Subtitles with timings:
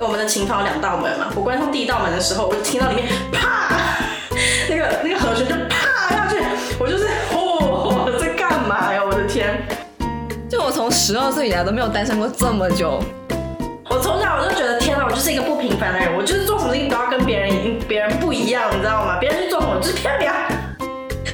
[0.00, 3.78] 我们的琴房有两道门嘛，我关上第一道门的时候，我就听到里面啪，
[4.68, 6.36] 那个那个和弦就啪下去，
[6.78, 9.02] 我就是哦，在干嘛呀？
[9.04, 9.56] 我的天！
[10.48, 13.00] 就我从十二岁以来都没有单身过这么久。
[13.88, 19.16] 我从小我就觉得天哪，我就是一个不平凡的人，我就是做什么事情都要跟别人别人不一样，你知道吗？
[19.20, 20.34] 别人去做什么就是漂亮。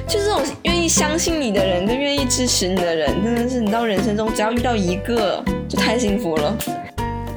[0.07, 6.55] 就这种愿意相信你的人，跟愿意支持你的人，真的是你到人生中只要遇到一个，就太幸福了。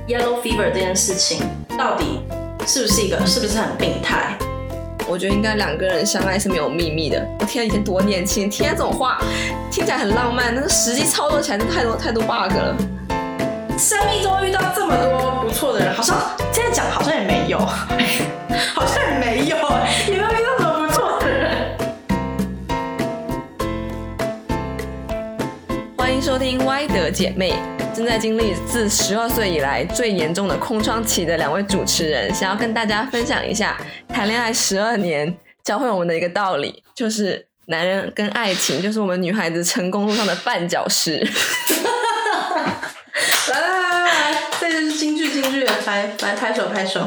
[0.06, 1.40] Yellow fever 这件事情
[1.78, 2.20] 到底
[2.66, 4.36] 是不是一个是不是很病态？
[5.08, 7.26] 我觉得应该两个人相爱是没有秘密的。
[7.40, 9.18] 我天，以前多年轻，听这种话
[9.70, 12.76] 听起来很浪漫，但是实际操作起来真的太多太多 bug 了。
[13.78, 16.14] 生命中遇到这么多不错的人，好像
[16.52, 17.58] 现在讲好像也没有，
[18.74, 19.56] 好像也没有，
[20.06, 21.50] 也没有遇到什么不错的人。
[25.96, 27.52] 欢迎收听《歪的姐妹》，
[27.94, 35.32] 正在经历自十二岁以来最严重的空窗期的两位主持人，想要跟大家分享一下谈恋爱十二年
[35.62, 41.18] 教会我们的一个道理，就是男人跟爱情就是我们女孩子成功路上的绊脚石。
[43.48, 47.00] 来来来来来，这就是京剧京剧，来来拍手拍手。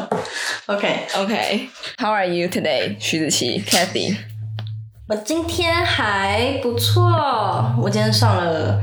[0.68, 2.96] OK，OK，How、are you today？
[2.98, 4.16] 徐子淇，Kathy。
[5.10, 8.80] 我今天还不错，我今天上了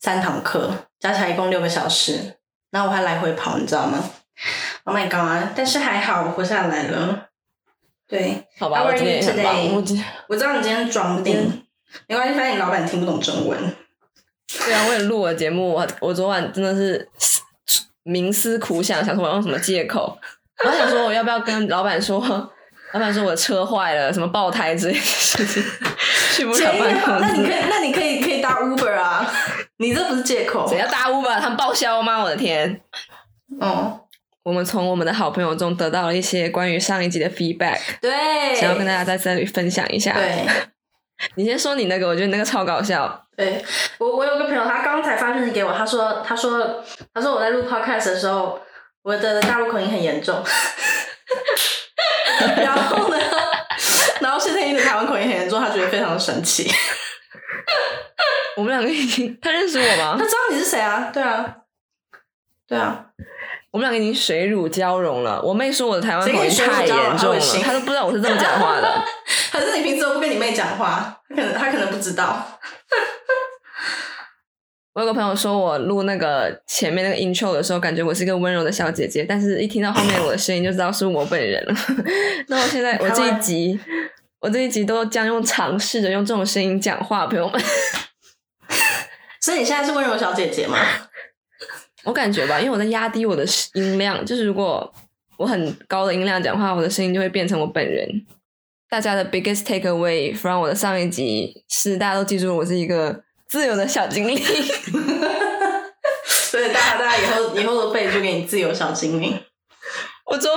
[0.00, 2.36] 三堂课，加起来一共六个小时，
[2.70, 4.02] 然后我还来回跑，你知道吗
[4.84, 5.50] ？Oh my god！
[5.54, 7.26] 但是还好我活下来了。
[8.08, 9.54] 对，好吧，我今天很棒。
[9.54, 9.74] today？
[9.74, 11.62] 我今我知道你今天装病，
[12.08, 13.76] 没关系，反正你老板听不懂中文。
[14.64, 17.08] 对啊，为了录我的节目，我我昨晚真的是
[18.04, 20.18] 冥思苦想，想说我要用什么借口。
[20.64, 22.18] 我想说我要不要跟老板说，
[22.92, 25.62] 老板说我的车坏了，什么爆胎之类的事情，
[26.34, 27.20] 去不了办公室。
[27.20, 29.32] 那你可以，那你可以可以搭 Uber 啊，
[29.80, 30.76] 你这不是借口谁。
[30.78, 31.40] 要大 Uber？
[31.40, 32.22] 他们报销吗？
[32.22, 32.80] 我的天！
[33.58, 33.98] 哦，
[34.42, 40.12] 我们从我们的好朋友中得到了一些关于上一集的 feedback，对，想要跟大家在这里分享一下。
[40.12, 40.46] 对。
[41.36, 43.26] 你先说你那个，我觉得你那个超搞笑。
[43.36, 43.64] 对
[43.98, 46.82] 我，我有个朋友，他刚才发讯息给我，他说，他说，
[47.14, 48.60] 他说我在录 podcast 的时候，
[49.02, 50.42] 我的大陆口音很严重，
[52.56, 53.18] 然后呢，
[54.20, 56.70] 然后谢天一的台湾口音很严重，他觉得非常的生气。
[58.56, 60.24] 我们两个已经，他认识我吗他？
[60.24, 61.10] 知道你是谁啊？
[61.12, 61.56] 对啊，
[62.66, 63.06] 对啊，
[63.70, 65.40] 我们两个已经水乳交融了。
[65.42, 69.04] 我妹说我的台湾口音太严重了她都不知道我是这么讲话的。
[69.52, 71.20] 可是你平时都不跟你妹讲话？
[71.28, 72.46] 她可能他可能不知道。
[74.92, 81.74] 我有个朋友说我录那个前面那个 intro 的时候，感觉我是一个温柔的小姐姐，但是一听到后面我的声音就知道是我本人了。
[82.48, 83.78] 那我现在我这一集，
[84.40, 87.62] 我这一集都将用尝试着用这种声音讲话，朋友们。
[89.50, 90.78] 所以你现在是温柔小姐姐吗？
[92.06, 93.44] 我感觉吧，因为我在压低我的
[93.74, 94.94] 音量，就是如果
[95.38, 98.08] 我很高的音量讲话，我的声音就会变成我本人。
[98.88, 104.38] 大家的 biggest takeaway from 我的上一集是，大家都记住我是一个自由的小精灵。
[106.28, 109.36] 所以大家大家以后以后都备注给你自由小精灵。
[110.26, 110.48] 我周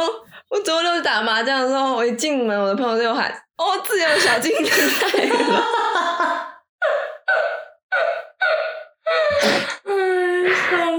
[0.50, 5.64] 我周六打麻将的时候，我一进门，我的朋友就喊：“哦，自由小精灵来了。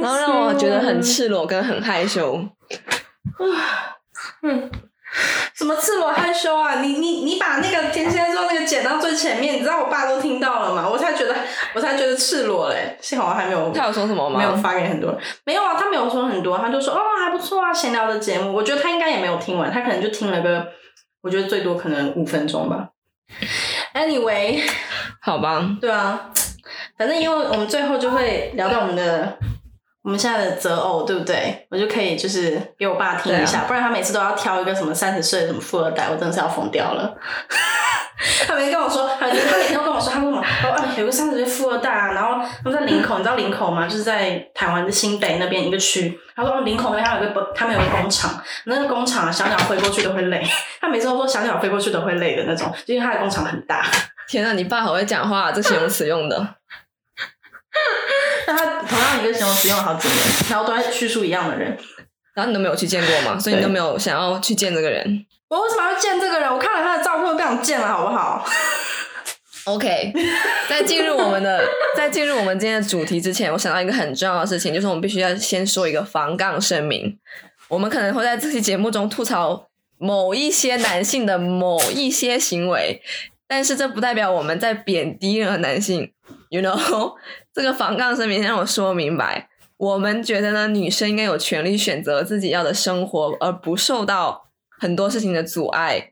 [0.01, 2.41] 然后让我觉得很赤裸跟很害羞。
[4.43, 4.71] 嗯，
[5.55, 6.81] 什么赤裸害羞啊？
[6.81, 10.89] 你你你把那个天蝎座那个剪到最前面，你知道我爸都听到了吗？
[10.89, 11.35] 我才觉得
[11.75, 14.39] 我才觉得赤裸嘞，幸好我还没有他有说什么吗？
[14.39, 20.67] 没有发给很多人，没有啊，他没有说很多，他就说哦还不错啊，闲聊的节目，我觉得他应该也没有听完，他可能就听了个，
[21.23, 22.89] 我觉得最多可能五分钟吧。
[23.95, 24.61] Anyway，
[25.23, 26.31] 好吧，对啊，
[26.99, 29.39] 反正因为我们最后就会聊到我们的
[30.05, 31.67] 我们现在的择偶，对不对？
[31.71, 37.17] 我就可以就是给我爸听一下，啊不然他每次都要挑一个什么三十岁的什么富二代，我真的是要疯掉了。
[38.47, 40.39] 他每天跟我说，他他每天都跟我说，他说什么？
[40.39, 43.87] 哦，啊有个三十岁富二代啊，然后他们在林口，你知道林口吗？
[43.89, 46.21] 就是在台湾的新北那边一个区。
[46.37, 50.47] 他说哦，林口那边还有一个，他们有一个工厂，那个工厂啊，小鸟飞过去都会累。
[50.83, 53.83] 他每次都说小鸟飞过去都会累的那种，就因为他的工厂很大。
[54.29, 56.47] 天啊，你爸好会讲话，这形容词用的。
[58.47, 60.19] 但他同样一个形容词用了好几年，
[60.51, 61.77] 然后都在叙述一样的人。
[62.35, 63.39] 然后你都没有去见过嘛？
[63.39, 65.25] 所以你都没有想要去见这个人。
[65.49, 66.53] 我为什么要见这个人？
[66.53, 68.45] 我看了他的照片，我不想见了，好不好
[69.67, 70.13] ？OK，
[70.69, 71.65] 在进入我们的
[71.97, 77.17] 在进入我们今天的主题之前，我想到一个很重要的事情，就是我们必须要先说一个防杠声明。
[77.69, 79.69] 我们可能会在这期节目中吐槽
[79.99, 83.01] 某一些男性的某一些行为，
[83.47, 86.13] 但是这不代表我们在贬低任何男性。
[86.51, 87.15] You know，
[87.55, 96.11] 这个防杠声明让我说明白，我们觉得呢，女生应该有权利选择自己要的生活，而不受到很多事情的阻碍。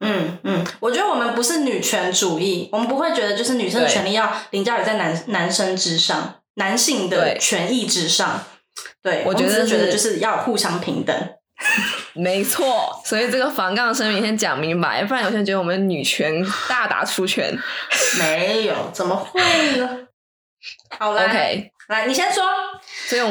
[0.00, 8.42] 嗯嗯，我觉得我们不是女权主义，我们不会觉得就是女生的对权利要凌驾于在男男生之上，男性的对权益之上。
[9.02, 11.14] 对，我觉得觉得就是要互相平等。
[12.14, 17.56] 没错，所以这个防杠声明先讲明白，不然有些人觉得我们女权大打出拳。
[18.18, 19.40] 没有，怎么会
[19.76, 20.06] 呢？
[20.98, 22.44] 好了 OK，来，你先说。
[23.06, 23.22] 所以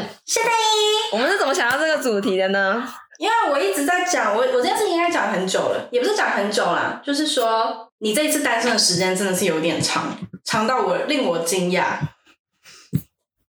[1.12, 2.84] 我们是怎么想到这个主题的呢？
[3.18, 12.00] 因为我一直在讲，我我这件事情应该讲很久了，也不是讲很久啦，就是说你这一次单身的时间真的是有点长，长到我令我惊讶。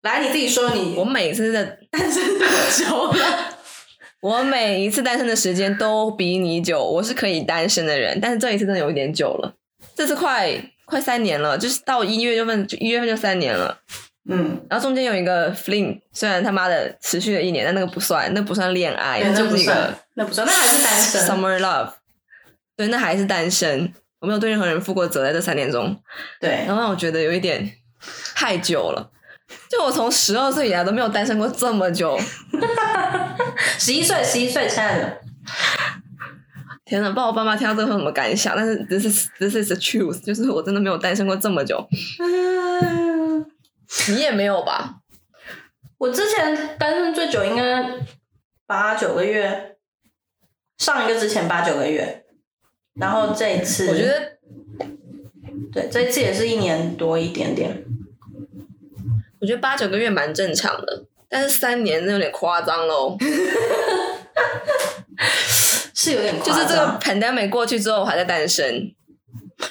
[0.02, 3.54] 来，你自己说你我每次的单身多久了？
[4.22, 9.54] 我每一次单身的时间都比你久，我是可以单身的人，但是这一次真的有一点久了，
[9.96, 10.48] 这次快
[10.86, 13.76] 快三年了，就是到一月份，一月份就三年了。
[14.28, 21.28] 嗯，然后中间有一个 fling，虽然他妈的持续了一年，但那个不算，那不算恋爱，那就是一个不算，那不算，那还是单身。
[21.28, 21.90] summer love。
[22.76, 25.96] 对，那还是单身，我没有对任何人负过责，在这三年中，
[26.40, 27.70] 对，然后让我觉得有一点
[28.34, 29.10] 太久了。
[29.70, 32.18] 就我从十二岁以来都没有单身过这么久，
[33.78, 35.20] 十一岁，十一岁，亲爱的，
[36.86, 41.84] 天呐，不知道我爸妈听到这个会有什么感想，但是 this is this is the truth，就是我真的没有单身过这么久，
[42.20, 43.44] 嗯，
[44.10, 45.00] 你也没有吧？
[45.98, 47.98] 我之前单身最久应该
[48.66, 49.76] 八九个月，
[50.78, 52.24] 上一个之前八九个月，
[52.94, 54.38] 然后这一次，我觉得
[55.72, 57.84] 对，这一次也是一年多一点点。
[59.40, 63.18] 我觉得八九个月蛮正常的，但是三年真有点夸张喽。
[66.06, 68.94] 是有点就是这个 pandemic 过去之后，我还在单身。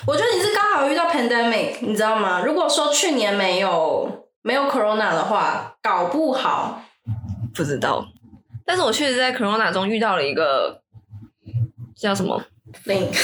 [0.06, 2.42] 我觉得你是刚好遇到 pandemic，你知道吗？
[2.44, 6.84] 如果说去年没有没有 corona 的话，搞不好
[7.54, 8.06] 不知道，
[8.66, 10.82] 但是我确实在 corona 中遇到了一个
[11.96, 12.44] 叫什么
[12.86, 13.16] ，link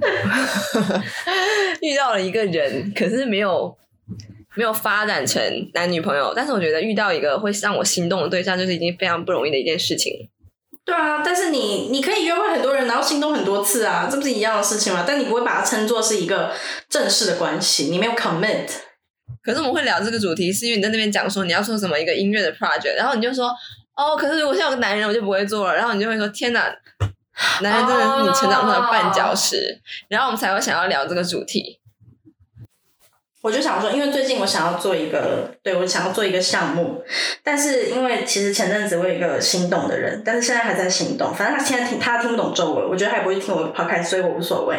[1.82, 3.76] 遇到了一个人，可是没有
[4.54, 6.32] 没有发展成男女朋友。
[6.34, 10.30] 但是我觉得遇到一个会让我心动的对象，就是已经非常不容易的一件事情。
[10.84, 15.02] 对啊，但是你你可以约会很多人，然后心动很多次啊，这不是一样的事情吗？
[15.06, 16.52] 但你不会把它称作是一个
[16.90, 18.68] 正式的关系，你没有 commit。
[19.42, 23.50] 可是我们会聊这个主题，是因为你在那边讲说你要做什么一个音乐的 project，然后你就说
[23.96, 25.74] 哦，可是如果像有个男人，我就不会做了。
[25.74, 26.60] 然后你就会说天哪，
[27.62, 29.80] 男人真的是你成长中的绊脚石。
[30.08, 31.80] 然后我们才会想要聊这个主题。
[33.44, 37.04] 我就想说，因为最近我想要做一个，对我想要做一个项目，
[37.42, 44.78] 但是因为其实前阵子我有一个心动的人，但是现在还在心动，反正他现在听他听不懂中文，我觉得他也不会听我的 podcast，所以我无所谓。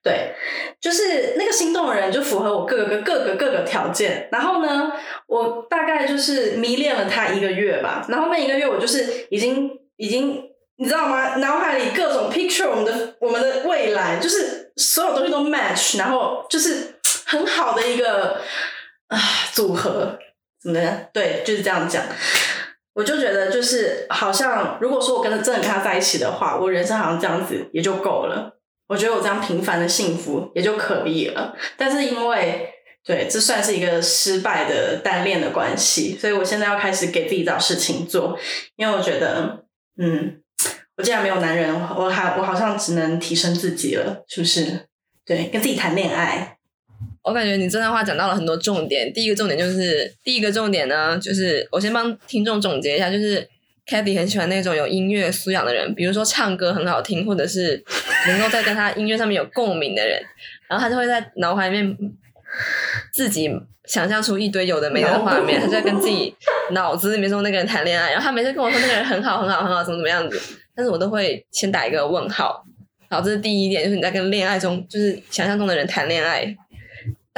[0.00, 0.32] 对，
[0.80, 4.92] 就是那个心动的人就符合我各个各个各个条件，然后呢，
[5.26, 10.44] 我大概就是迷恋了他一个月吧，然后那一个月我就是已经已经。
[10.80, 11.34] 你知道吗？
[11.38, 16.97] 脑海里各种 picture 我们的我们的未来，就是所有东西都 match，然后就是
[17.28, 18.40] 很好的一个
[19.08, 19.18] 啊
[19.52, 20.18] 组合，
[20.60, 21.06] 怎么样？
[21.12, 22.02] 对，就是这样讲。
[22.94, 28.58] 我就觉得，就是好像如果说我跟他真的跟他在一起的话，我人生好像这样子也就够了。
[28.88, 31.54] 我觉得我这样平凡的幸福也就可以了。
[31.76, 32.72] 但是因为
[33.04, 38.36] 对，这算是一个失败的单恋的关系，所以我现在要开始给自己找事情做，
[38.76, 39.64] 因为我觉得，
[39.96, 40.40] 嗯，
[40.96, 44.88] 我既然没有男人，我还我好像只能提升自己了，是不是？
[45.24, 46.57] 对，跟自己谈恋爱。
[47.28, 49.12] 我感觉你这段话讲到了很多重点。
[49.12, 53.46] 第一个重点就是，第一个重点呢，就是我先帮听众总结一下，就是
[53.86, 57.82] Katy 很喜欢那种有音乐素养的人，比如说唱歌很好听，或者是
[58.26, 60.20] 能够在跟他音乐上面有共鸣的人，
[60.68, 61.96] 然后他就会在脑海里面
[63.12, 63.50] 自己
[63.84, 66.34] 想象出一堆有的没的画面，他就在跟自己
[66.72, 70.40] 脑子里面说那个人谈恋爱，然后他每次跟我说那个人很好很好很好，怎么怎么样子，
[70.74, 72.64] 但是我都会先打一个问号。
[73.10, 76.54] 好，这是第一点，就是你在跟恋爱中，就是想象中的人谈恋爱，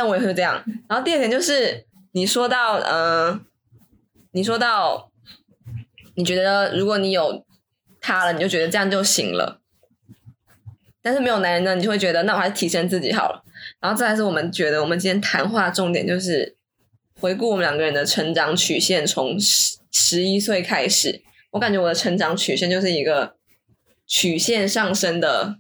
[0.01, 0.65] 但我也会这样。
[0.89, 3.39] 然后第二点就是你说到，呃，
[4.31, 5.11] 你说到，
[6.15, 7.45] 你觉得如果你有
[8.01, 9.61] 他了，你就觉得这样就行了。
[11.03, 13.45] 但是没有男人呢，你就会觉得那我还是提升自己好了。
[13.79, 16.57] 然后再来是我们觉得我们今天谈话重点就是
[17.21, 23.37] 回顾我们两个人的成长曲线，从十十一岁开始，我感觉我的成长曲线就是一个
[24.07, 25.57] 曲线上升的，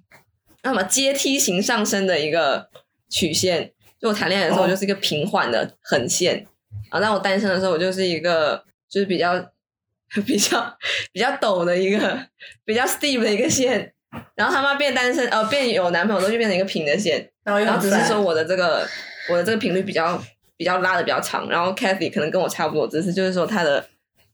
[0.63, 2.71] 那么阶梯型上升的一个
[3.11, 3.75] 曲线。
[4.00, 6.47] 就我谈恋爱的时候，我就是一个平缓的横线，
[6.88, 9.35] 啊，那我单身的时候，我就是一个就是比较
[10.26, 10.78] 比较
[11.12, 12.19] 比较陡的一个
[12.64, 13.92] 比较 steep 的一个线。
[14.35, 17.30] 然后他妈变单身，呃，变有男朋友之后就变成一个平的线。
[17.45, 18.85] 然后然后只是说我的这个
[19.28, 20.21] 我的这个频率比较
[20.57, 23.87] 比较拉的比较长，然后 Kathy 可能跟我差不多，只是就是说她的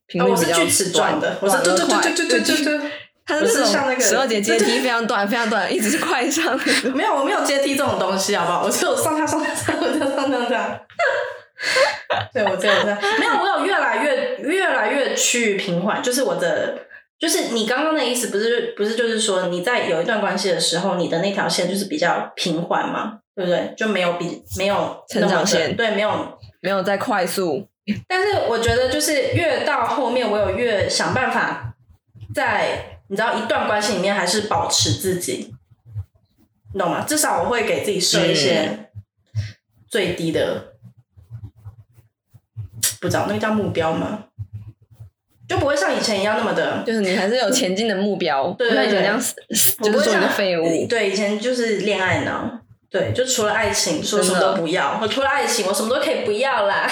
[0.06, 2.90] 频哦率比较我是锯齿状的，我是对对短而快对对对对对
[3.26, 3.36] 对。
[3.36, 6.58] 她我是是像那个十二节阶梯非常短非常短，一直是快上。
[6.94, 8.62] 没有，我没有阶梯这种东西，好不好？
[8.64, 10.80] 我只有上下上下上下上下上。
[12.32, 16.78] 对，我只有这样，没有，我有越来越越来越趋于平缓，就是我的，
[17.18, 23.72] 就是你刚刚的意思，不是不是，就是说你在有一段关系的时候，你的那条线就是比较平缓嘛，对不对？
[23.74, 27.66] 就没有比没有成长线对，没有没有在快速，
[28.06, 31.74] 但是我觉得，就是越到后面，我有越想办法
[32.34, 35.54] 在你知道一段关系里面，还是保持自己，
[36.74, 37.04] 你懂吗？
[37.06, 38.90] 至少我会给自己设一些
[39.88, 40.74] 最低的，
[43.00, 44.24] 不知道那个叫目标吗？
[45.48, 46.82] 就不会像以前一样那么的。
[46.84, 49.08] 就是你还是有前进的目标，对对对
[49.78, 50.86] 不会像废物。
[50.88, 52.60] 对，以前就是恋爱脑，
[52.90, 54.98] 对，就除了爱情，说什么都不要。
[55.00, 56.90] 我除了爱情，我什么都可以不要啦。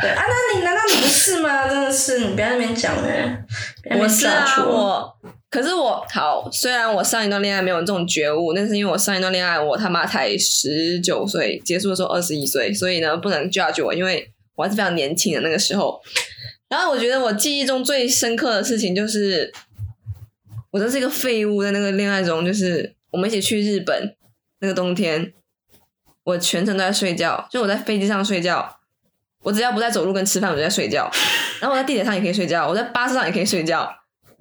[0.00, 1.68] 对啊，那你难道你不是吗？
[1.68, 3.44] 真的是，你不要在那边讲哎，
[3.98, 5.16] 我是啊，我
[5.50, 16.00] 可是我好，虽然我上一段恋爱没有这种觉悟，但是因为我上一段恋爱我他妈才十九岁，结束的时候二十一岁，所以呢不能 judge 我，因为我还是非常年轻的那个时候。
[16.68, 19.52] 然后我觉得我记忆中最深刻的事情就是，
[20.70, 24.14] 我真是一个废物，在那个恋爱中，就是我们一起去日本
[24.60, 25.32] 那个冬天，
[26.22, 28.78] 我全程都在睡觉，就我在飞机上睡觉，
[29.42, 31.10] 我只要不在走路跟吃饭，我就在睡觉。
[31.60, 33.90] 然后我在地铁上也可以睡觉，我在巴士上也可以睡觉。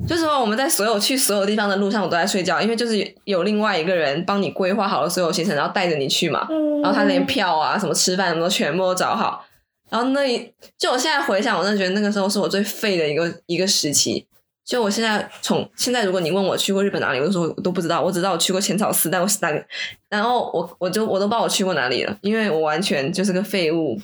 [0.07, 6.47] 就是说我们在所有去所有地方的路上，我都在睡觉，因为就是有另外一个人帮你规划好了所有行程，然后带着你去嘛。
[6.49, 9.45] 嗯然后他连票啊、什么吃饭什么都全部都找好。
[9.89, 14.25] 然后那一就我现在回想，我真的觉得那个时候是我最废的一个一个时期。
[14.65, 19.61] 就我现在从现在，如果你问我去过日本哪里，我都说我都不知道，我只知道我去过浅草寺，但我是哪个，
[20.09, 23.99] 然后我我就我都不知道我去过哪里了，因为我完全就是个废物，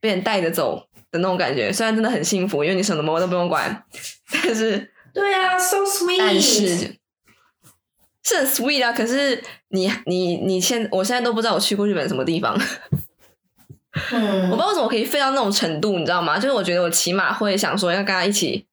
[0.00, 0.76] 被人带着走
[1.10, 1.72] 的那种感觉。
[1.72, 3.84] 虽然真的很幸福，因为你什么都不用管，
[4.32, 6.16] 但是对啊，so sweet。
[6.18, 6.96] 但是
[8.22, 8.92] 是很 sweet 啊。
[8.92, 12.58] 可是你你你现我现在都不知道我去过日本什么地方。
[13.96, 16.36] 我不嗯知，道为什么我可以废到那种程度，你知道吗？
[16.38, 18.66] 就是我觉得我起码会想说要跟他一起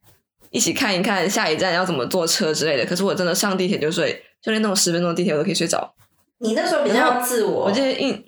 [0.50, 2.86] 一起看一看下一站要怎么坐车之类的。
[2.86, 5.96] 可是我真的上地铁就睡，就连那种十分钟的地铁我都可以睡着。
[6.39, 8.22] 你那时候比较自我，我记得印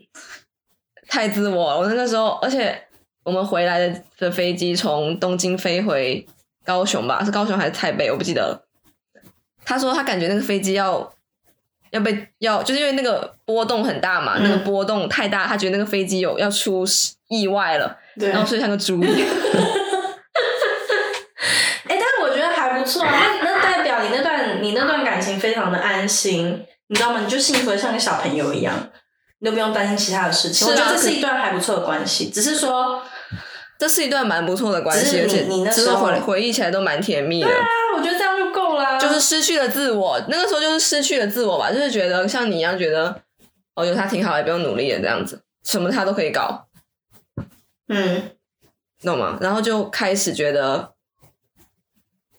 [1.09, 1.79] 太自我了。
[1.79, 2.84] 我那个时候，而且
[3.25, 6.25] 我们回来的的飞机从东京飞回
[6.63, 8.09] 高雄吧，是高雄还是台北？
[8.11, 8.61] 我不记得了。
[9.65, 11.11] 他说他感觉那个飞机要
[11.89, 16.85] 要被要，就是因为那个波动很大嘛，嗯那个波动太大，他觉得那个飞机有要出
[17.27, 18.29] 意外了，对。
[18.29, 19.27] 然后睡像个猪一样。
[21.87, 27.21] 哎、但是我觉得还不错啊，那那代表你那段你那段感情非常的安心，你知道吗？
[27.21, 28.91] 你就幸福的像个小朋友一样，
[29.39, 30.67] 你都不用担心其他的事情。
[30.67, 33.01] 啊我觉得这是一段还不错的关系，只是说，
[33.77, 37.47] 这是一段蛮不错的关系，而且之后你那时候回回忆起来都蛮甜蜜的。
[37.47, 37.65] 啊，
[37.97, 38.97] 我觉得这样就够啦。
[38.97, 43.21] 就是失去了自我，那个时候就是失去了自我吧，就是觉得像你一样觉得，
[43.75, 46.67] 哦，有他挺好，也不用努力了这样子，什么他都可以搞，
[47.89, 48.31] 嗯
[49.01, 49.37] 懂吗？
[49.41, 50.93] 然后就开始觉得，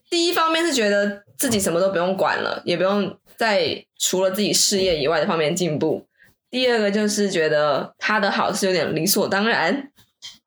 [0.09, 6.07] 第一方面是觉得自己什么都不用管了，也不用在除了自己事业以外的方面进步。
[6.51, 9.91] 第二个就是觉得他的好是有点理所当然，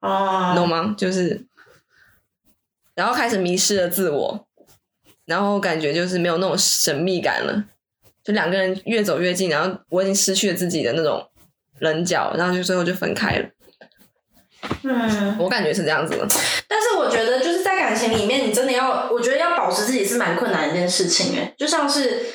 [0.01, 0.95] 哦，懂吗？
[0.97, 1.45] 就是，
[2.95, 4.47] 然后开始迷失了自我，
[5.25, 7.65] 然后感觉就是没有那种神秘感了，
[8.23, 11.29] 就两个人越走越近，然后我已经失去了自己的那种
[11.79, 13.49] 棱角，然后就最后就分开了。
[14.83, 16.27] 嗯，我感觉是这样子的。
[16.67, 22.25] 但是我觉得就是在感情里面，你真的要，我觉得要保持自己是蛮困难的一件事情诶，就像是。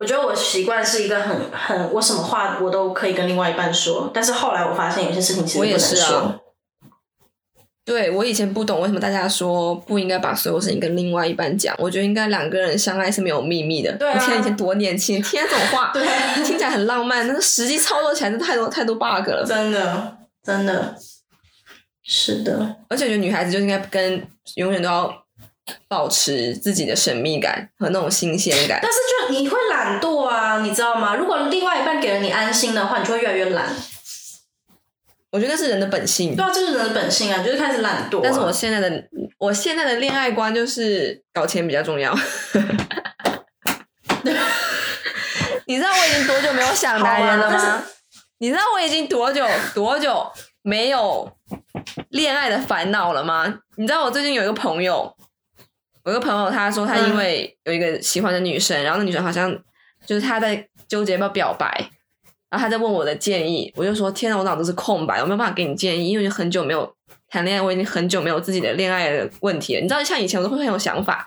[0.00, 6.44] 我觉得我习惯是一个很很，我什么话我都可以跟另外一半说，但是后来我发现有些事情其实不能我也是啊说。
[7.84, 13.90] 对我以前不懂为什么大家说不应该把所有事情跟另外一半讲，我觉得应该两个人相爱是没有秘密的。
[13.96, 16.06] 对啊你天以前多年轻，听这种话，对
[16.44, 19.42] 听起来很浪漫，但是实际操作起来是太多太多 bug 了。
[19.42, 20.94] 真的，真的，
[22.04, 24.22] 是的，而且我觉得女孩子就应该跟
[24.56, 25.10] 永远都要
[25.88, 28.78] 保持自己的神秘感和那种新鲜感。
[28.82, 28.98] 但是
[29.28, 31.14] 就你会懒惰啊，你知道吗？
[31.16, 33.66] 如果另外一半给了你安心的话，你就会越来越懒。
[35.30, 36.44] 我觉得那是人的本性对。
[36.44, 39.04] 啊，这是人的本性啊，就是开始懒惰啊、但是我现在的
[39.38, 42.14] 我现在的恋爱观就是搞钱比较重要。
[45.66, 47.84] 你知道我已经多久没有想男人了吗？
[48.38, 50.26] 你知道我已经多久多久
[50.62, 51.30] 没有
[52.08, 53.60] 恋爱的烦恼了吗？
[53.76, 55.14] 你知道我最近有一个朋友，
[56.08, 59.56] 有个朋友他说他因为有一个喜欢的女生，然后那女生好像
[60.06, 61.66] 就是他在纠结要不要表白，
[62.50, 66.90] 然后他在问我的建议，我就说天呐，我脑子是空白，我没有办法给你建议，因为很久没有
[67.28, 69.80] 谈恋爱，我已经很久没有自己的恋爱的问题了。
[69.80, 71.26] 你知道，像以前我都会很有想法，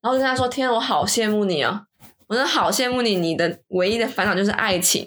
[0.00, 1.82] 然后就跟他说：“天啊，我好羡慕你啊！
[2.26, 5.04] 我真的好羡慕你，你的唯一的烦恼就是爱情。”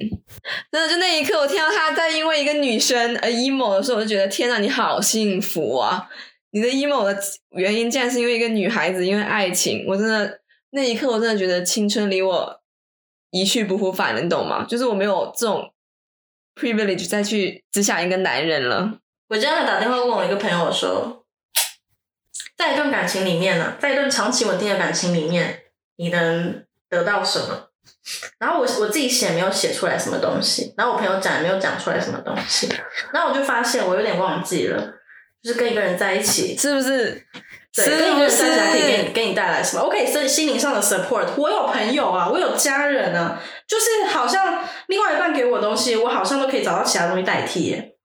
[0.72, 6.08] 真的，就那一刻，我听到他在因为一个女生而 emo 的时候，我就觉得天呐，你好幸福啊！
[6.55, 9.83] 你的 emo 的原因竟然是因为一个女孩子，因为爱情。
[9.89, 12.62] 我真的那一刻，我真的觉得青春离我
[13.31, 14.65] 一去不复返了，你懂吗？
[14.65, 15.74] 就是我没有这种
[16.55, 19.00] privilege 再去只想一个男人了。
[19.27, 21.25] 我今天还打电话问我一个朋友说，
[22.55, 25.63] 在一段感情里面呢，在一段长期稳定的感情里面，
[25.97, 27.67] 你能得到什么？
[28.39, 32.69] 然后我我自己写没有写出来什么东西，然后我朋友讲也没有讲出来什么东西，
[33.12, 34.94] 然后我就发现我有点忘记了，
[35.45, 37.23] 就是跟一个人在一起，是不是？
[37.71, 39.83] 对，跟一个人在一起还可以给你给你带来什么？
[39.83, 47.95] 我可以是心灵上的 support，我有朋友啊，我有家人啊，就是好像另外一半给我东西，我好像都可以找到其他东西代替耶。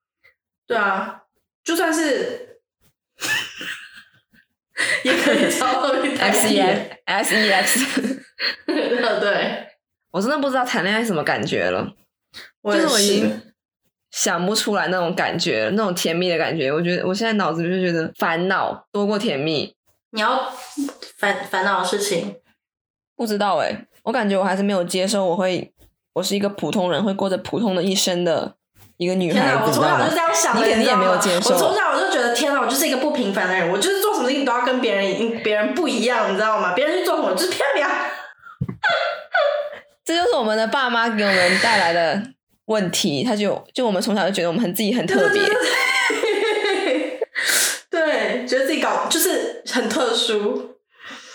[0.66, 1.22] 对啊，
[1.64, 2.58] 就算是
[5.04, 7.00] 也可以找到东西代 S 替 E 耶。
[7.06, 8.22] X S E X，
[8.66, 9.66] 对，
[10.10, 11.94] 我真的不知道谈恋爱什么感觉了，
[12.60, 13.49] 我就是我已经是。
[14.10, 16.72] 想不出来那种感觉，那种甜蜜的感觉。
[16.72, 19.74] 我觉得我现在脑子就觉得烦恼多过甜蜜。
[20.12, 20.50] 你要
[21.18, 22.36] 烦烦恼的事情，
[23.16, 25.72] 不知道哎、我感觉我还是没有接受我会，
[26.14, 28.56] 我是一个普通人，会过着普通的一生的
[28.96, 29.32] 一个女！
[29.32, 30.16] 孩我从小就这？
[30.16, 32.60] 样想的，你肯定也没有接受我从小我就觉得，天哪！
[32.60, 36.72] 我就是一个不平凡的人，我就是做什么事情都要跟别人别人不一样，你知道吗？
[36.74, 37.88] 别人去做什么就是漂亮。
[40.04, 42.20] 这就是我们的爸妈给我们带来的
[42.70, 43.22] 问题。
[43.22, 45.42] 他就就我们从小就觉得我们很自己很特别，
[47.90, 50.76] 对，觉得自己搞就是很特殊。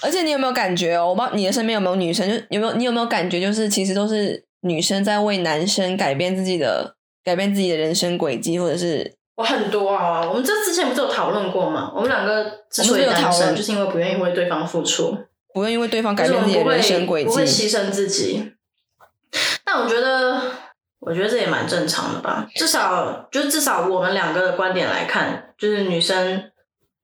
[0.02, 1.08] 而且你有没有感觉哦？
[1.10, 11.92] 我不知道你的身边有没有女生，就有没有你有没有感觉，就是其实都是女生在为男生改变自己的改变自己的人生轨迹，或者是我很多啊，我们这之前不是有讨论过吗？
[11.96, 15.18] 我们两个之所以有讨论单身，就是因为不愿意为对方付出，
[15.54, 17.68] 不愿意为对方改变自己的人生轨迹不会迹。
[17.68, 18.52] 牺牲自己。
[19.66, 20.40] 但我觉得，
[21.06, 22.50] 我觉得这也蛮正常的吧。
[22.56, 26.52] 至少，就至少我们两个的观点来看，就是女生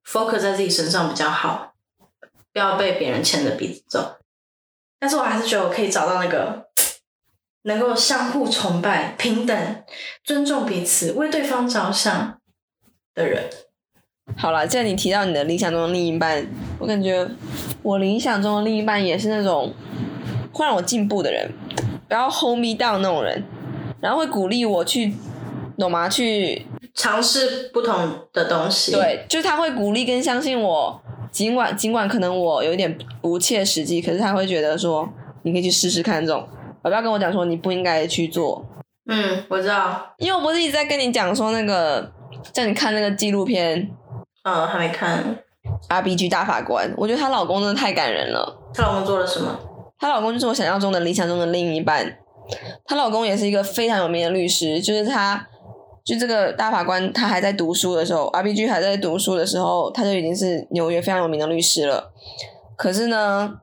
[0.06, 1.74] focus 在自己身上比较好，
[2.52, 4.18] 不要被别人牵着鼻子走。
[5.00, 6.68] 但是我还是觉得我可以找到那个
[7.64, 9.84] 能够相互崇拜、平等、
[10.24, 12.40] 尊重彼此、为对方着想
[13.14, 13.50] 的人。
[14.36, 16.48] 好了，既然你提到你的理想中的另一半，
[16.80, 17.28] 我感觉
[17.84, 19.74] 我理想中的另一半也是那种
[20.52, 21.52] 会让我进步的人，
[22.08, 23.44] 不要 hold me down 那种人，
[24.02, 25.14] 然后会鼓励我去，
[25.78, 26.10] 懂吗？
[26.10, 27.96] 去尝试不同
[28.34, 35.08] 的东西，，对，就是他会鼓励跟相信我，尽管尽管可能我有一点不切实际，可是他会觉得说
[35.44, 36.48] 你可以去试试看这种，
[36.82, 38.66] 而不要跟我讲说你不应该去做，
[39.08, 42.12] 嗯，我知道，因为我不是一直在跟你讲说那个
[42.52, 43.90] 叫你看那个纪录片
[44.44, 45.38] 嗯，还没看，
[46.04, 48.58] 《RBG 大法官》，我觉得她老公真的太感人了。
[48.74, 49.58] 她老公做了什么？
[50.00, 52.18] 她老公就是我想象中的理想中的另一半。
[52.86, 55.48] 她老公也是一个非常有名的律师，就是他，
[56.04, 62.12] 就这个大法官，他还在读书的时候，RBG 还在读书的时候，他就已经是纽约非常有名的律师了。
[62.76, 63.60] 可是呢，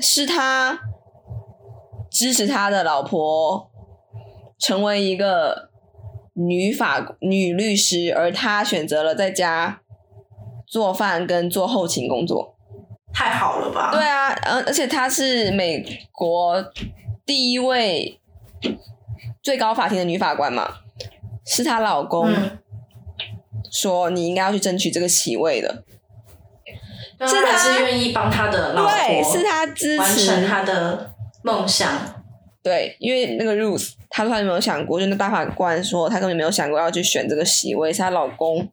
[0.00, 0.80] 是他
[2.10, 3.70] 支持他的老婆
[4.58, 5.70] 成为一个
[6.34, 9.80] 女法女律师，而他选择了在家
[10.66, 12.56] 做饭跟做后勤工作。
[13.12, 13.90] 太好了吧？
[13.90, 16.64] 对啊，而而且他是美国
[17.30, 18.18] 第一位
[19.40, 20.78] 最高法庭的女法官嘛，
[21.46, 22.58] 是她老公嗯，
[23.70, 25.84] 说你应该要去争取这个席位的，
[27.20, 31.14] 是他是愿意帮他的老婆对，是她支完成持，他的
[31.44, 31.88] 梦想。
[32.64, 38.68] 对，因为那个 Ruth，她说她没有想过，就那大法官说她根本没有想过要去选这个席位，是她老公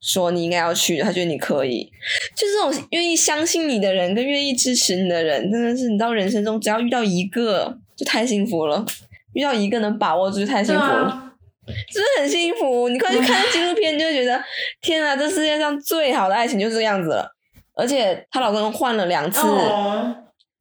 [0.00, 1.90] 说你应该要去，他觉得你可以，
[2.36, 8.84] 就这种愿意相信你的人跟愿意支持你的人，真的是你知道人生中只要遇到一个就太幸福了，
[9.32, 11.32] 遇到一个能把握住就太幸福了，啊，
[11.66, 12.88] 是不是很幸福？
[12.88, 14.42] 你快去看纪录片，你就觉得
[14.80, 17.34] 天啊，这世界上最好的爱情就是这个样子了。
[17.74, 20.14] 而且她老公换了两次，哦，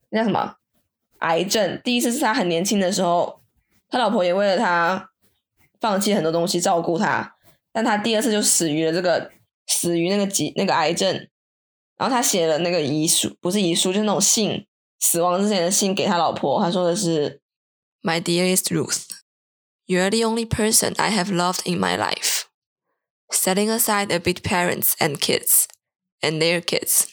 [0.10, 0.56] 那叫什么？
[1.20, 1.80] 癌症？
[1.84, 3.40] 第一次是她很年轻的时候，
[3.90, 5.10] 他老婆也为了他
[5.80, 7.35] 放弃很多东西照顾他，
[7.75, 9.31] 但他第二次就死于了这个
[9.67, 11.29] 死于那个疾那个癌症。
[11.97, 14.67] 然后他写了那个遗书，不是遗书，就是那种信，
[15.01, 16.59] 死亡之前的信给他老婆。
[16.63, 17.43] 他说的是：“
[18.03, 19.05] My dearest Ruth,
[19.85, 22.45] you are the only person I have loved in my life.
[23.31, 25.67] Setting aside a bit parents and kids
[26.23, 27.05] and their kids,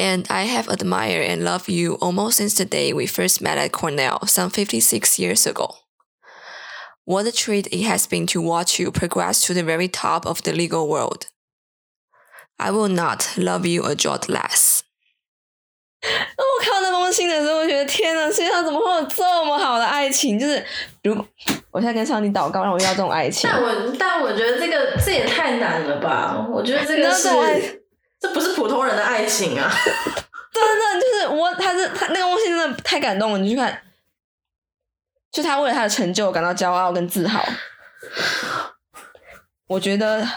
[0.00, 3.70] and I have admired and loved you almost since the day we first met at
[3.70, 5.76] Cornell some 56 years ago.
[7.09, 10.43] What a treat it has been to watch you progress to the very top of
[10.43, 11.25] the legal world.
[12.59, 14.81] I will not love you a jot less.
[16.03, 20.37] 我看到那封信的时候，我觉得天哪，世界上怎么会有这么好的爱情？
[20.37, 20.63] 就是
[21.01, 21.25] 如果
[21.71, 23.49] 我现在跟上帝祷告，让我遇到这种爱情。
[23.51, 26.45] 但我但我觉得这个这也太难了吧？
[26.53, 27.83] 我觉得这个是
[28.19, 29.67] 这不是普通人的爱情啊！
[30.53, 33.81] 真的就是我，他是他那个封信真的太感动了，你去看，
[35.31, 37.43] 就他为了他的成就感到骄傲跟自豪。
[39.67, 40.27] 我觉得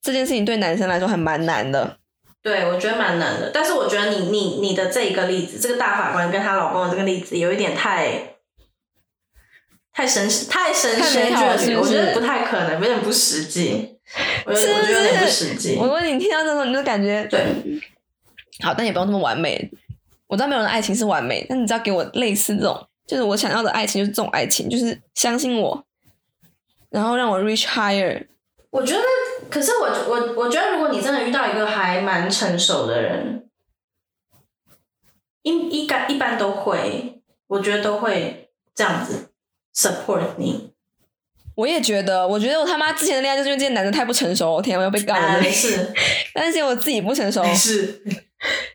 [0.00, 1.96] 这件事情对男生来说还蛮难的。
[2.42, 3.50] 对，我觉得蛮难的。
[3.54, 8.34] 但是我觉得你你你的这一个例子，这个大法官跟她老公的这个例子，有一点太
[9.92, 13.98] 太神太神仙眷侣，我觉得不太可能，有点不实际。
[14.44, 15.76] 我觉得我觉得有点不实际。
[15.78, 17.40] 我问你听到这种，你就感觉对。
[18.62, 19.70] 好，但也不用这么完美。
[20.26, 25.84] 我知道没有人爱情是完美，但你只要给我类似这种，就是我想要的爱情，就是这种爱情，就是相信我，
[26.90, 28.26] 然后让我 reach higher。
[28.70, 29.02] 我觉得。
[29.50, 33.50] 可是我我我觉得，如果你真的遇到一个还蛮成熟的人，
[35.42, 39.30] 一一般一般都会，我觉得都会这样子
[39.76, 40.72] support 你。
[41.54, 45.36] 我也觉得，我觉得我他妈之前的恋爱就是因为这些男的太不成熟，天，我要被告了。
[45.42, 45.92] 没事，
[46.32, 47.44] 但是我自己不成熟。
[47.52, 48.02] 是，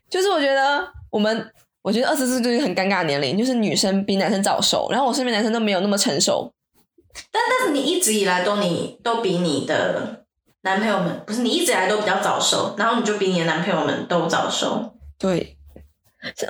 [0.08, 1.50] 就是我觉得我们，
[1.88, 6.52] 我觉得二十四就是很尴尬的年龄，就是女生比男生早熟，然后我身边男生都没有那么成熟。
[7.32, 10.26] 但但是你一直以来都你都比你的。
[10.62, 14.92] 男朋友们不是你一直以来都比较早熟，然后你就比你的男朋友们都早熟。
[15.16, 15.56] 对，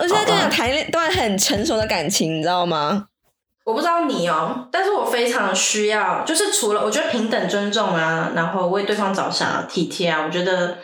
[0.01, 3.07] 我现在就想谈一段很成熟的感情，你知道吗？
[3.67, 10.79] 我不知道你哦，但是我非常需要，就是除了我觉得平等尊重啊，然后为对方着想、啊体贴啊，我觉得，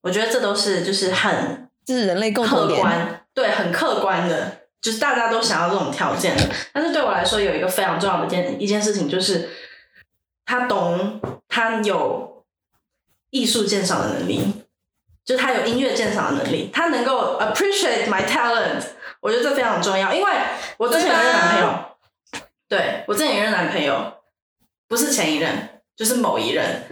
[0.00, 6.42] 我觉得这都是就是很这是人类共同客观，对，很客观的，就是大家都想要这种条件的。
[6.72, 9.50] 但是对我来说，有一个非常重要的一件一件事情，就是
[10.44, 12.26] 他懂，他有。
[13.30, 14.40] 艺术鉴赏的能力，
[15.22, 18.82] 就是他有音乐鉴赏的能力，他能够 appreciate my talent，
[19.20, 20.14] 我觉得这非常重要。
[20.14, 20.32] 因为
[20.78, 21.84] 我之前有任男朋友，
[22.70, 24.14] 对我之前有任男朋友，
[24.88, 26.84] 不是前一任，就是某一任，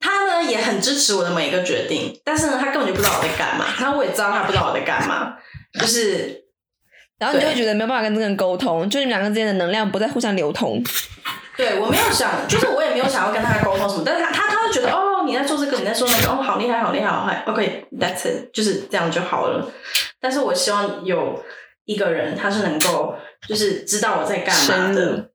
[0.00, 5.36] 他呢也很支持我的每一个决定，但是呢，他根本就不知道我在干嘛，然后我也知道他不知道我在干嘛，
[5.80, 6.44] 就是，
[7.18, 10.82] 然后你就会觉得没有办法跟这个人沟通，就你们两个之间的能量不再互相流通。
[11.56, 19.72] 对我没有想，就是我也没有想要跟他沟通什么，但是他他他会觉得哦，你在做这个，你在说那个，哦，好厉害，好厉害，好害，OK，That's it，就是这样就好了。
[20.20, 21.44] 但是我希望有
[21.84, 23.14] 一个人，他是能够
[23.48, 25.30] 就是知道我在干嘛的，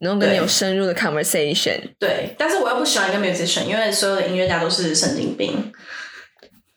[0.00, 1.78] 能够跟你有深入的 conversation。
[2.00, 5.72] 对，但是我又不喜欢一个 musician，因为所有的音乐家都是神经病。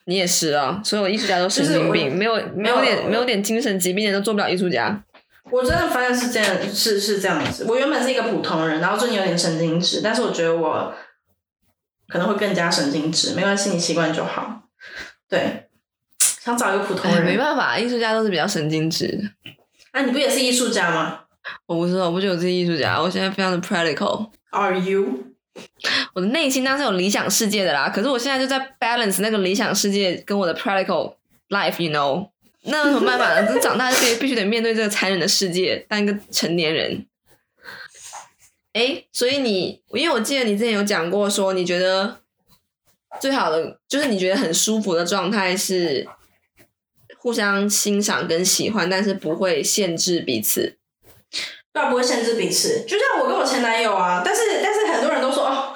[0.05, 5.03] 你也是啊，所有艺术家都神经病，没有没有点没有点精神疾病的都做不了艺术家。
[5.51, 7.65] 我真的发现是这样，是是这样子。
[7.67, 10.93] 我原本是一个普通人，然后最近有点神经质，但是我觉得我
[12.07, 13.33] 可能会更加神经质。
[13.35, 14.63] 没关系，你习惯就好。
[15.29, 15.67] 对，
[16.19, 19.31] 想找一个普通人，没办法，艺术家都是比较神经质。
[19.91, 21.21] 啊，你不也是艺术家吗？
[21.67, 22.99] 我不是，我不觉得我是艺术家。
[23.01, 24.29] 我现在非常的 practical。
[24.51, 25.34] Are you？
[26.13, 31.15] 我的内心当然是有理想世界的啦，可是我现在就在 balance 那个理想世界跟我的 practical
[31.49, 32.29] life，you know。
[32.67, 33.47] 那有什么办法呢？
[33.53, 37.05] 这长大就必必须得面对这个残忍的世界，当一个成年人。
[38.73, 42.17] 哎，所以你，因为我记得你之前有讲过，说你觉得
[43.21, 46.07] 最好的就是你觉得很舒服的状态是
[47.19, 50.77] 互相欣赏跟喜欢，但是不会限制彼此。
[51.71, 52.83] 对，不会限制彼此。
[52.87, 55.71] 就像我跟我前男友啊，但是但是很多人都说哦，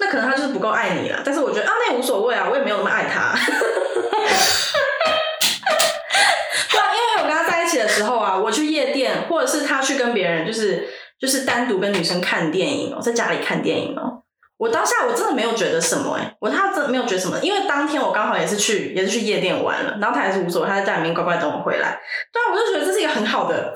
[0.00, 1.22] 那可能他就是不够爱你了。
[1.24, 3.32] 但是我觉得啊，那也无所谓啊，我也没有那么爱他。
[6.70, 10.86] 对啊，因为我跟他在一起的时候啊，我去夜店，或者是他去跟别人，就是
[11.18, 14.20] 就是单独跟女生看电影哦，在家里看电影哦。
[14.58, 21.98] 我当下我真的没有觉得什么哎，我他真的没有觉得什么，因为当天我刚好也是去也是去夜店玩了，然后他还是无所谓，他在家里面乖乖等我回来。
[22.30, 23.72] 对啊，我就觉得这是一个很好的，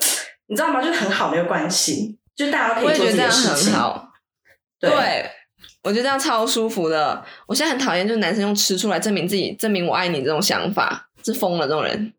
[0.49, 0.83] 你知道吗？
[0.83, 3.73] 就是很好的一个关系，就是大家都可以做自己的事情。
[4.79, 5.31] 对，
[5.87, 7.25] 我觉得这样超舒服的。
[7.47, 12.13] 我现在很讨厌就是男生用吃出来证明自己、证明我爱你这种想法，是疯了这种人。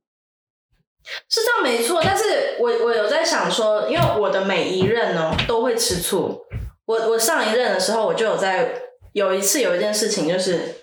[1.27, 6.45] 是这样没错，但是我我有在想说，因为我的每一任呢都会吃醋。
[6.85, 8.73] 我我上一任的时候，我就有在
[9.11, 10.75] 有一次有一件事情，就是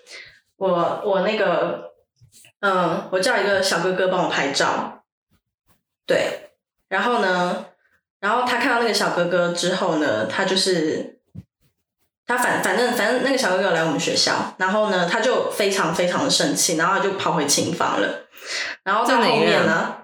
[0.57, 1.93] 我我那个
[2.61, 5.05] 嗯，我叫一个小哥哥帮我拍照，
[6.07, 6.51] 对，
[6.91, 7.65] 然后呢，
[8.21, 11.14] 然后他看到那个小哥哥之后呢，他就是
[12.27, 18.27] 他反反正反正那个小哥哥来我们学校，然后呢，他就非常非常的生气，然后他就跑回琴房了。
[18.83, 19.95] 然后到后面呢，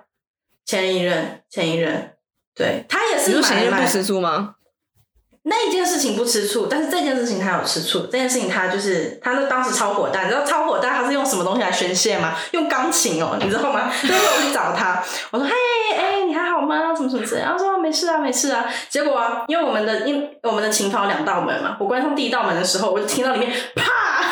[0.65, 2.15] 前一任，前一任，
[2.55, 4.57] 对他也是前一任不吃醋吗？
[5.43, 8.01] 那一件事情不吃醋，但是这件事情他有吃醋。
[8.01, 12.35] 这件事情他就是他那当时超火大，你知道超火大他是用什么东西来宣泄吗？
[12.53, 13.89] 用钢琴哦，你知道吗？
[13.91, 15.53] 所以我去找他，我说：“嘿，
[15.97, 16.95] 哎，你还好吗？
[16.95, 23.85] 什么什么之类。”他说：“没事啊，没事啊。”结果啊，因为我们的因我们的琴房有两道门嘛，我关上第一道门的时候，我就听到里面啪，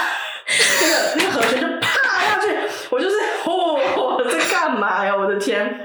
[0.83, 1.88] 那个那个和弦就啪
[2.21, 2.55] 下去，
[2.90, 5.16] 我就是嚯，在干嘛呀？
[5.16, 5.81] 我的天！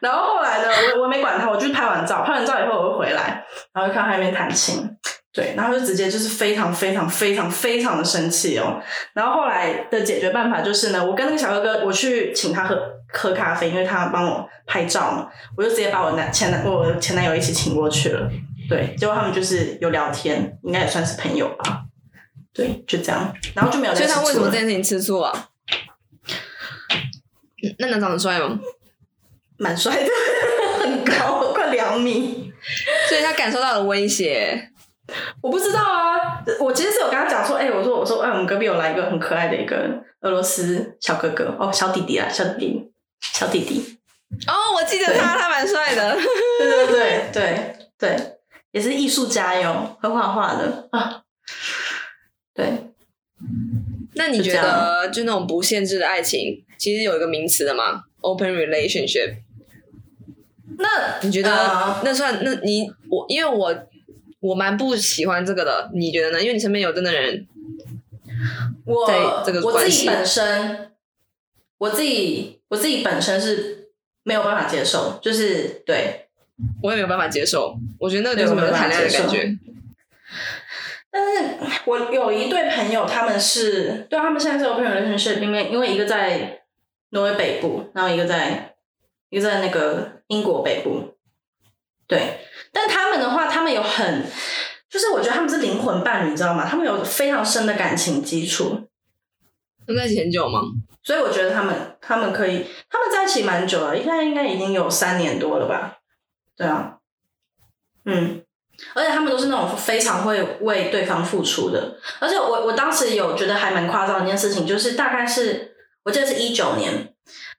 [0.00, 4.88] 然后后来呢，我我没管他，我就拍完照，拍完照以后我就回来，然后就看他那边弹琴，
[5.32, 8.80] 对，然后就直接就是非常非常非常非常的生气哦。
[9.14, 12.76] 然后后来的解决办法就是呢，我跟那个小哥哥，我去请他喝
[13.12, 18.30] 喝咖啡，因为他帮我拍照嘛，我就直接把我男前男我前男友一起请过去了，
[18.68, 21.84] 对，结果他们就是有聊天，应该也算是朋友吧，
[22.52, 23.94] 对，就这样，然后就没有。
[23.94, 25.48] 所以他为什么这件事情吃醋啊？
[27.78, 28.58] 那男长得帅吗？
[29.58, 30.10] 蛮帅的，
[30.80, 32.52] 很高，快两米，
[33.08, 34.70] 所以他感受到了威胁。
[35.40, 39.88] 我不知道啊，我其实是有跟他讲说，哎，我说我说，哎，我们隔壁有来一个很可爱的一个
[40.22, 42.90] 俄罗斯小哥哥，哦，小弟弟啊，小弟弟，
[43.20, 43.98] 小弟弟。
[44.48, 46.16] 哦，我记得他，他蛮帅的。
[46.58, 48.16] 对对对对对，
[48.72, 51.22] 也是艺术家哟，会画画的啊。
[52.52, 52.66] 对。
[54.14, 59.36] 那你觉得，就那种不限制的爱情，其实有一个名词的吗？Open relationship。
[60.78, 61.48] 那 你觉得
[62.02, 62.40] 那算？
[62.42, 63.74] 那你我因为我
[64.40, 66.40] 我蛮不喜欢这个的，你觉得呢？
[66.40, 67.46] 因为你身边有真的人，
[68.84, 70.90] 我这个我自己本身，
[71.78, 73.90] 我自己我自己本身是
[74.24, 76.26] 没有办法接受，就是对
[76.82, 77.76] 我也没有办法接受。
[77.98, 79.56] 我觉得那个就是没有谈恋爱的感觉。
[81.10, 81.54] 但是
[81.86, 86.62] 我有一对朋友，他们是对他们现在是 open relationship 里面，因为一个在
[87.10, 88.74] 挪威北部，然后一个在
[89.30, 90.15] 一个在那个。
[90.28, 91.14] 英国北部，
[92.06, 92.40] 对，
[92.72, 94.24] 但他们的话，他们有很，
[94.90, 96.66] 就是我觉得他们是灵魂伴侣，你知道吗？
[96.68, 98.88] 他们有非常深的感情基础。
[99.96, 100.62] 在一起很久吗？
[101.04, 105.98] 所以我觉得他们，他们可以，他们在一起蛮久了，应该应该已经有三年多了吧？
[106.56, 106.98] 对啊，
[108.04, 108.42] 嗯，
[108.94, 117.05] 而且他们都是那种非常会为对方付出的，而且我我当时有觉得还蛮夸张的一件事情，就是大概是我记得是一九年。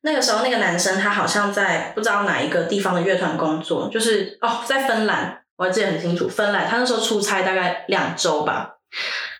[0.07, 6.29] 那个时候，那个男生他好像在不知道哪一个地方的乐团工作，就是哦，在芬兰，我记得很清楚。
[6.29, 8.77] 芬兰，他那时候出差大概两周吧。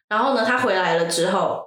[0.10, 1.63] 然后呢，他回来了之后，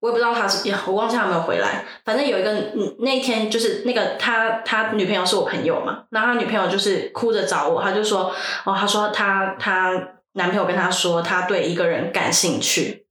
[0.00, 1.84] 我也不知道他是，我忘记他有没有回来。
[2.04, 2.52] 反正有一个
[2.98, 8.34] 那天，就是那个他他女朋友是我朋友嘛，然后他女朋友就是哭着找我，他就说
[8.64, 9.92] 哦，他说他他
[10.32, 13.05] 男朋友跟他说他对一个人感兴趣。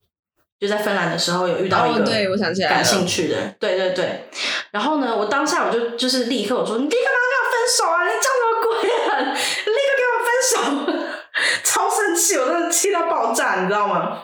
[0.59, 4.29] 就在芬兰的时候有遇到一个对我想起来感兴趣的，对对对。
[4.71, 8.07] 然后呢，我当下我就就是立刻我说：“你立刻跟我分手啊！
[8.07, 9.33] 你叫什么鬼啊！
[9.33, 10.93] 立刻跟我分手！”
[11.65, 14.21] 超生气，我真的气到爆炸，你知道吗？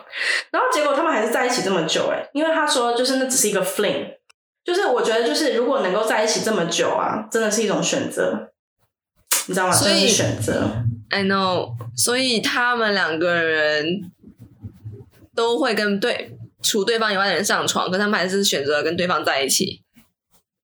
[0.52, 4.08] 然后结果他们还是在一起这么久，哎，因为他说就是那只是一个 fling，
[4.64, 8.52] 就是我觉得就是如果能够在一起这么久啊，真的是一种选择，
[9.48, 9.74] 你知道吗？
[9.74, 10.64] 所以选择
[11.10, 14.12] ，I know，所以他们两个人。
[15.42, 19.82] 都会跟对除对方以外的人上床，可他们还是选择跟对方在一起。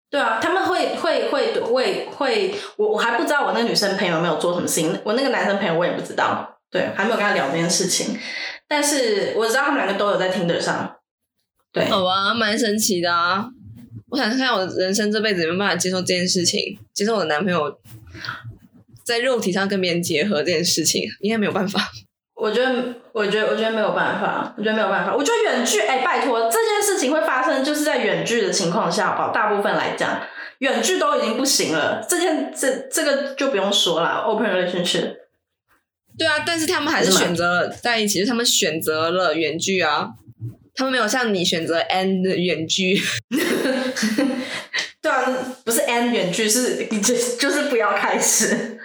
[0.10, 8.16] 对啊，他们会会会会会，我我还不知道我那个女生朋友有没有做什么事情，我那个男生朋友我也不知道，对，还没有跟他聊这件事情。
[8.68, 10.96] 但是我知道他们两个都有在听得上。
[11.74, 13.48] 对，好啊，蛮神奇的啊！
[14.10, 17.78] 我想看我人生这辈子有没有办法接受这件事情，接受我的男朋友
[19.04, 21.82] 在肉体上跟别人结合这件事情，应该没有办法。
[22.38, 25.15] 我觉得，我觉得，我觉得没有办法，我觉得没有办法。
[25.15, 30.21] 我觉得远距，哎，拜托，这件事情会发生，就是在远距的情况下，好大部分来讲，
[30.60, 32.06] 远距都已经不行了。
[32.08, 35.15] 这件，这这个就不用说了，open relationship。
[36.15, 40.10] 对啊，但是他们还是选择了在一起，他们选择了远距啊，
[40.76, 43.02] 他们没有像你选择 end 远距。
[45.02, 45.26] 对啊，
[45.63, 48.77] 不是 end 远距，是就就是不要开始。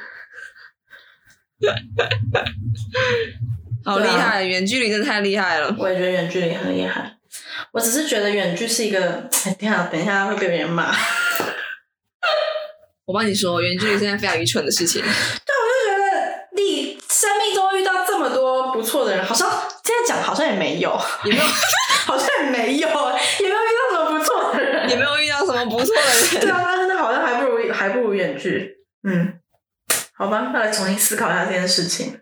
[3.85, 5.75] 好厉害，远距离真的太厉害了。
[5.79, 7.17] 我也觉得远距离很厉害。
[7.73, 9.01] 我只是觉得远距是一个，
[9.59, 10.95] 等下等一下会被别人骂。
[13.07, 15.03] 我帮你说，远距离是件非常愚蠢的事情。
[15.03, 15.15] 对，我就
[15.89, 16.03] 觉得
[16.57, 21.45] 你生命中遇到这么多不错的人，好像现在讲好像也没有，也没有，
[22.07, 26.03] 好像也没有，也没有遇到什么不错的人，也没有遇到什么不错的
[26.39, 26.41] 人。
[26.41, 28.77] 对啊，那好像还不如还不如远距。
[29.03, 29.41] 嗯。
[30.17, 32.21] 好吧，那来重新思考一下这件事情。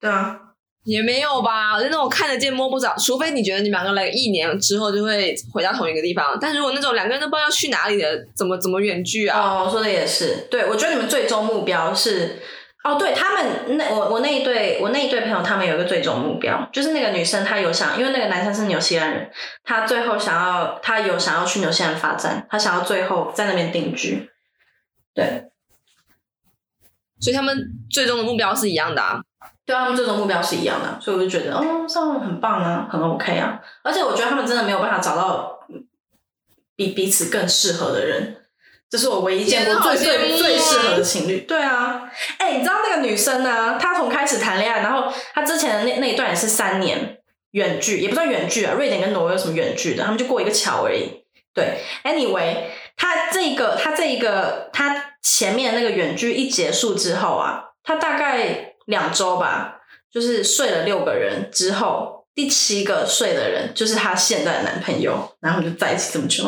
[0.00, 0.38] 对啊，
[0.84, 6.38] 也没有吧，就那种看得见摸不着，除非你觉得你们两个来一年之后就会回到同一个地方。
[6.40, 9.38] 但如果那种两个人都不知道要去哪里的，怎么怎么远距啊？
[9.40, 12.38] 哦，说的也是，对我觉得你们最终目标是，
[12.84, 19.30] 哦，对他们那我我那一对我那一对朋友，他们有一个最终目标，就是那个女生她有想，因为那个男生是纽西兰人，
[19.64, 24.30] 他最后想要他有想要去纽西兰发展，他想要最后在那边定居。
[25.14, 25.49] 对，
[27.20, 29.20] 所以他们最终的目标是一样的啊。
[29.66, 33.60] 对他们最终目标是一样的，所以我就觉得，哦，这样很棒啊，很 OK 啊。
[33.84, 35.60] 而且我觉得他们真的没有办法找到
[36.74, 38.36] 比彼此更适合的人，
[38.88, 41.42] 这是我唯一见过最最最适合的情侣。
[41.42, 43.78] 对啊，哎、你知道那个女生呢？
[43.78, 47.18] 她从开始谈恋爱，然后她之前的那那一段也是三年
[47.52, 48.74] 远距，也不算远距啊。
[48.74, 50.02] 瑞典跟挪威有什么远距的？
[50.02, 51.22] 他们就过一个桥而已。
[51.54, 52.56] 对，anyway，
[52.96, 59.80] 她这个她这一个她前面那个远距一结束之后啊，他大概两周吧，
[60.10, 66.44] 就是睡了六个人之后，第七个睡的人就是她现在的男朋友，然后就在一起这么久。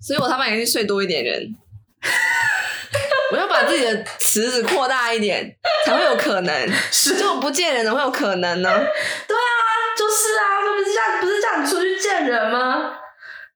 [0.00, 1.54] 所以我他妈也去睡多一点人，
[3.32, 6.72] 我要把自己的池子扩大一点，才会有可能。
[6.92, 8.70] 是就不见人怎么会有可能呢？
[8.70, 9.50] 对啊
[9.96, 12.92] 就是啊，这不是叫不是叫你出去见人吗？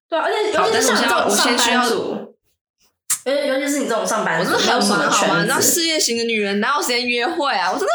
[0.09, 2.30] 对啊，而且尤其是像这种我先上需要班族，
[3.25, 5.37] 尤尤其是你这种上班族，我真的很忙，好吗？
[5.39, 7.71] 你知道那事业型的女人哪有时间约会啊？
[7.71, 7.93] 我真的，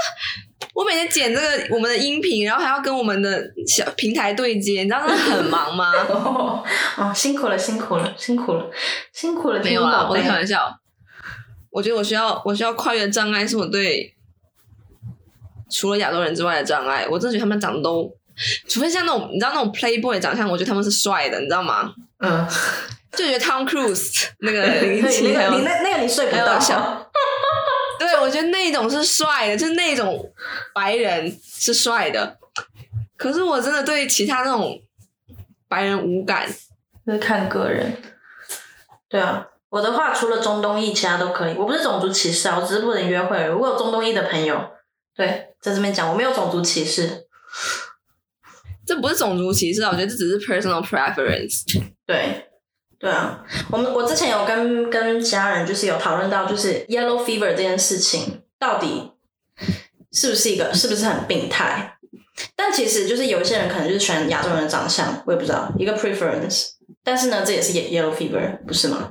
[0.74, 5.92] 我每天剪这个我们的音频，然后还要跟我们的小平台对接，你知道真的很忙吗？
[6.10, 6.64] 哦
[6.98, 8.70] 哦，辛苦了，辛苦了，辛苦了，
[9.12, 10.80] 辛苦了，没有啦，我在开玩笑。
[11.72, 14.16] 我觉得我需要我需要跨越障碍是我对
[15.70, 17.06] 除了亚洲人之外的障碍。
[17.10, 18.10] 我真的觉得他们长得都，
[18.70, 21.94] 除非像那种你知道那种 Playboy 的长相，我觉得他们是帅的，你知道吗？
[22.26, 22.48] 嗯，
[23.12, 27.12] 就觉得 Tom Cruise 那个你那个你那那个你睡不到还有，小
[28.00, 30.32] 对，我觉得那种是帅的，就是那种
[30.74, 32.38] 白人是帅的。
[33.16, 34.82] 可是我真的对其他那种
[35.68, 36.48] 白人无感。
[37.06, 37.96] 就是看个人。
[39.08, 41.54] 对啊，我的话除了中东裔，其他都可以。
[41.56, 43.70] 我不是种族歧视啊，我只是不能约会如果。
[43.70, 44.72] 有中东裔的朋友，
[45.16, 47.25] 对，在这边讲，我没有种族歧视。
[48.86, 51.64] 这不是种族歧视啊，我觉得这只是 personal preference。
[52.06, 52.46] 对，
[53.00, 59.12] 对啊，我们我之前有跟跟其他人就是有讨论到，就是 yellow fever 这件事情到底
[60.12, 61.98] 是不是一个是不是很病态？
[62.56, 66.72] 但其实就是有一些人可能就是喜欢亚洲人的长相，我也不知道一个 preference。
[67.04, 69.10] 但是呢，这也是 ye- yellow fever，不是吗？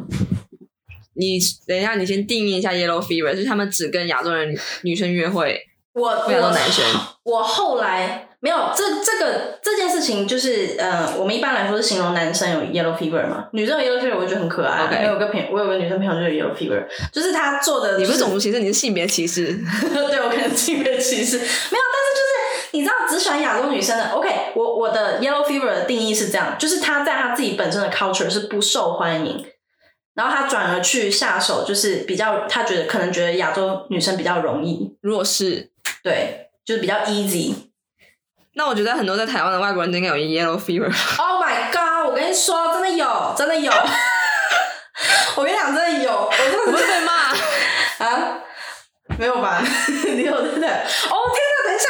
[1.14, 5.58] 你等一下，你先定义一下 yellow fever，就是他们只跟亚洲人女生约会，
[5.92, 6.84] 我不亚洲男生。
[7.22, 14.84] 我后来没有这这个这件事情，就是呃，我们一般来说是形容男生有 yellow fever 嘛，女生有 yellow fever，我觉得很可爱。
[15.00, 19.46] 为有个朋友，我有个女生朋友就有 yellow fever，就是她做的、你不是就种族歧视，你是性别歧视。
[19.80, 24.10] 对我可能性别歧视，没有，但是就是你知道，只喜欢亚洲女生的。
[24.10, 29.42] OK，我我的 yellow fever 的定义是这样，就是她在她自己本身的 culture 是不受欢迎，
[30.14, 35.70] 然后她转而去下手，就是比较她觉得可能觉得亚洲女生比较容易，弱势。
[36.02, 37.54] 对，就是比较 easy。
[38.56, 40.84] 那我觉得很多在台湾的外国人都应该有 yellow fever。
[41.18, 42.06] Oh my god！
[42.06, 43.72] 我跟你说，真的有，真的有。
[45.36, 47.12] 我跟你讲，真的有，我真的我会被骂。
[48.06, 48.38] 啊，
[49.18, 49.60] 没有吧？
[50.14, 50.68] 你有真的？
[50.68, 51.64] 哦天哪！
[51.64, 51.88] 等一下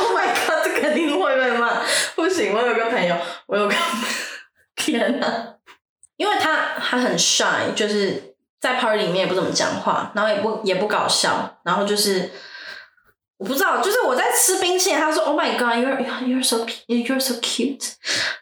[0.00, 0.64] ！Oh my god！
[0.64, 1.82] 这肯定会被骂。
[2.16, 3.74] 不行，我有个朋友，我有个
[4.74, 5.54] 天哪！
[6.16, 12.32] 因为他他很 shy，就是在 party 里面也不怎么讲话，然后也不也不搞笑，然后就是
[13.38, 17.92] 我不知道，就是我在吃冰淇淋，他说 Oh my God，you're you're so cu- you're so cute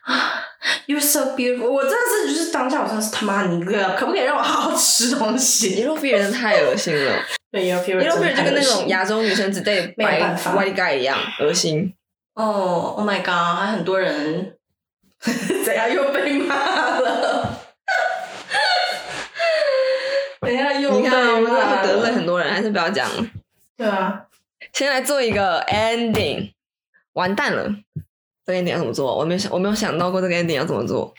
[0.03, 0.41] 啊，
[0.87, 1.69] you're so beautiful。
[1.69, 1.97] 我真的
[2.29, 7.13] 是就是当下我真的是他妈你个，可不可以让我好好吃东西？yellow fever 真的太恶心了。
[7.51, 11.93] 对 yellow fever yellow 真的 fever 就跟那种亚洲女生只对白办法 white guy 一样恶心。
[12.35, 14.55] 哦、oh, my god，还很多人
[15.65, 16.55] 怎样又被骂
[16.99, 17.59] 了？
[20.41, 22.11] 等一下又被你看，我们得罪。
[22.11, 23.25] 很多人，还是不要讲了。
[23.77, 24.24] 对啊，
[24.75, 26.51] 先来做一个 ending，
[27.13, 27.73] 完蛋了，
[28.45, 29.17] 这个 ending 要怎么做？
[29.17, 31.13] 我没有想，我没有想到过这个 ending 要怎么做。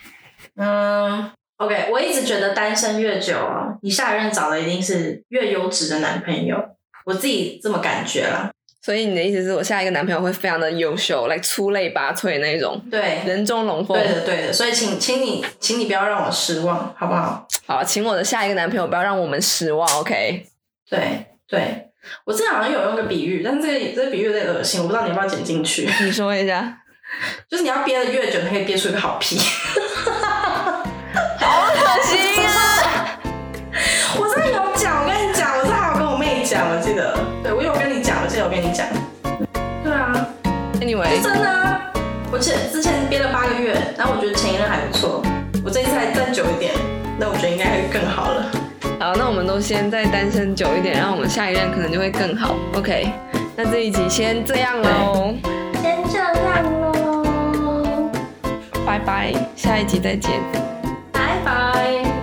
[0.56, 6.62] 嗯，OK，我一直觉得单身越久啊，你下一任找的一定是越优质的男朋友，
[7.06, 8.50] 我自己这么感觉啦。
[8.82, 14.06] 所以你的意思是我下一个男朋友会非常的优秀，来出类拔萃那一种，对，人中龙凤对。
[14.06, 17.48] 的，对的，所以请，请你，请你不要让我失望，好不好？
[17.66, 20.46] 好，请我的下一个男朋友不要让我们失望，OK？
[20.90, 21.85] 对对，
[22.24, 25.88] 我之前好像有用个比喻，但是这个这个比喻有点恶心，我不知道你要不要剪进去。
[26.02, 26.78] 你说一下。
[27.48, 29.38] 就是你要憋得越久，你可以憋出一个好屁。
[31.38, 33.18] 好恶心啊！
[34.18, 38.86] 我真的有讲，我跟你讲，我这还有跟我妹讲，我记得，对我有跟你讲，我记得我跟你讲。
[39.84, 40.12] 对啊
[40.80, 41.80] Anyway，真的啊，
[42.32, 45.22] 我前之前憋了八个月，然后我觉得前一任还不错，
[45.64, 46.74] 我这一次还再久一点，
[47.20, 48.50] 那我觉得应该会更好了。
[48.98, 52.56] 好，那我们都先再单身久一点，然后我们下一任可能就会更好。
[52.74, 53.12] OK，
[53.54, 55.34] 那这一集先这样喽，
[55.82, 58.10] 先这样喽，
[58.86, 60.40] 拜拜，下一集再见。
[61.12, 62.15] 拜拜。